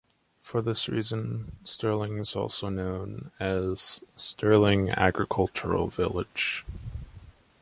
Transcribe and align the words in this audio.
For 0.39 0.63
this 0.63 0.89
reason, 0.89 1.57
Stirling 1.63 2.17
is 2.17 2.35
known 2.63 3.29
as 3.39 4.03
"Stirling 4.15 4.89
Agricultural 4.89 5.89
Village". 5.89 6.65